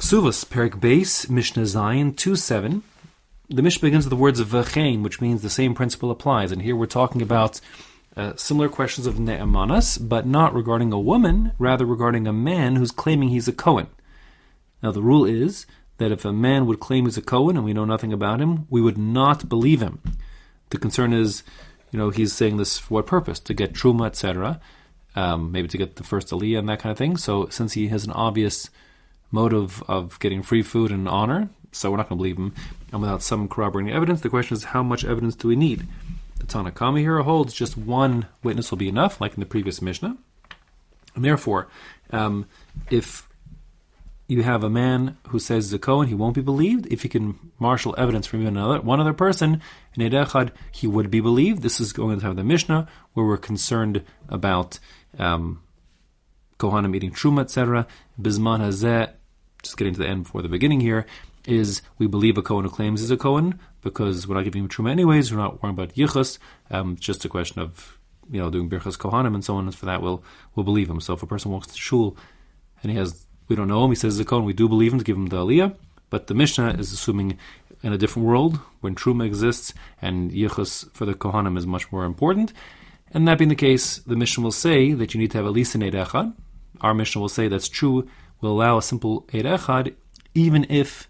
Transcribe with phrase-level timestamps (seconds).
[0.00, 2.82] Kesubos, Perek Beis, Mishnah Zayin 2 7.
[3.50, 6.50] The Mishnah begins with the words of v'chein, which means the same principle applies.
[6.50, 7.60] And here we're talking about
[8.16, 12.92] uh, similar questions of Ne'emanas, but not regarding a woman, rather regarding a man who's
[12.92, 13.88] claiming he's a Cohen.
[14.82, 15.66] Now, the rule is
[15.98, 18.66] that if a man would claim he's a Cohen and we know nothing about him,
[18.70, 20.00] we would not believe him.
[20.70, 21.42] The concern is,
[21.90, 23.38] you know, he's saying this for what purpose?
[23.40, 24.62] To get truma, etc.
[25.14, 27.18] Um, maybe to get the first aliyah and that kind of thing.
[27.18, 28.70] So, since he has an obvious
[29.30, 32.54] motive of getting free food and honor, so we're not going to believe him.
[32.92, 35.86] And without some corroborating evidence, the question is how much evidence do we need?
[36.38, 40.16] The Tanakama here holds just one witness will be enough, like in the previous Mishnah.
[41.14, 41.68] And therefore,
[42.10, 42.46] um,
[42.90, 43.28] if
[44.30, 46.86] you have a man who says he's a Kohen, he won't be believed.
[46.86, 49.60] If he can marshal evidence from even another, one other person,
[49.98, 51.62] Eid Echad, he would be believed.
[51.62, 54.78] This is going to have the Mishnah, where we're concerned about
[55.18, 55.62] um,
[56.58, 57.86] Kohanim eating Truma, etc.
[58.20, 59.12] Bisman Hazeh,
[59.62, 61.06] just getting to the end before the beginning here,
[61.46, 64.68] is we believe a Kohen who claims he's a Kohen because we're not giving him
[64.68, 65.32] Truma anyways.
[65.32, 66.38] We're not worrying about Yichus.
[66.70, 67.98] Um, just a question of
[68.30, 69.64] you know doing Birchas Kohanim and so on.
[69.64, 70.22] And for that, we'll
[70.54, 71.00] we'll believe him.
[71.00, 72.16] So if a person walks to shul
[72.82, 74.92] and he has we don't know him, he says he's a Kohen, we do believe
[74.92, 75.74] him to give him the Aliyah.
[76.08, 77.38] But the Mishnah is assuming
[77.82, 82.04] in a different world when Truma exists and Yichus for the Kohanim is much more
[82.04, 82.52] important.
[83.12, 85.52] And that being the case, the Mishnah will say that you need to have at
[85.52, 86.34] least an Echad.
[86.80, 88.08] Our Mishnah will say that's true,
[88.40, 89.94] will allow a simple Eid Echad,
[90.34, 91.08] even if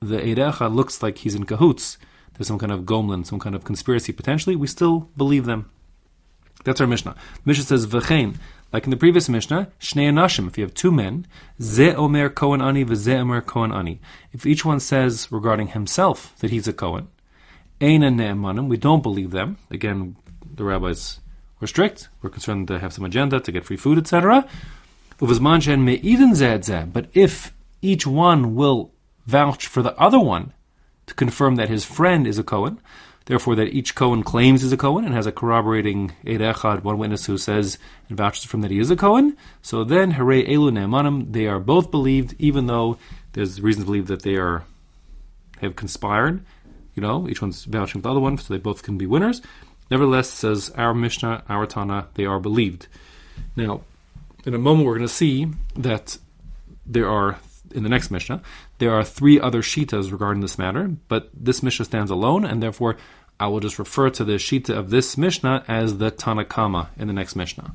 [0.00, 1.98] the Eid Echad looks like he's in cahoots.
[2.34, 4.56] There's some kind of gomlin, some kind of conspiracy potentially.
[4.56, 5.70] We still believe them.
[6.64, 7.14] That's our Mishnah.
[7.44, 8.36] Mishnah says v'chein,
[8.72, 10.48] like in the previous Mishnah, shnei anashim.
[10.48, 11.26] If you have two men,
[11.60, 14.00] ze omer kohen ani v'ze omer kohen ani.
[14.32, 17.08] If each one says regarding himself that he's a kohen,
[17.80, 19.58] eina ne'emanim, we don't believe them.
[19.70, 20.16] Again,
[20.54, 21.20] the rabbis
[21.60, 22.08] were strict.
[22.22, 24.48] We're concerned to have some agenda to get free food, etc.
[25.18, 28.92] But if each one will
[29.26, 30.52] vouch for the other one
[31.06, 32.80] to confirm that his friend is a Cohen,
[33.26, 36.98] therefore that each Cohen claims he's a Cohen and has a corroborating Eid Echad, one
[36.98, 40.24] witness who says and vouches for him that he is a Cohen, so then Hare
[40.26, 42.98] Elu Ne'emanim, they are both believed, even though
[43.32, 44.64] there's reason to believe that they are
[45.60, 46.44] have conspired.
[46.94, 49.42] You know, each one's vouching for the other one, so they both can be winners.
[49.90, 52.86] Nevertheless, says our Mishnah, our Tana, they are believed.
[53.56, 53.82] Now,
[54.44, 56.18] in a moment, we're going to see that
[56.86, 57.38] there are
[57.74, 58.40] in the next Mishnah,
[58.78, 62.96] there are three other Shitas regarding this matter, but this Mishnah stands alone, and therefore
[63.40, 67.12] I will just refer to the Shita of this Mishnah as the Tanakama in the
[67.12, 67.74] next Mishnah.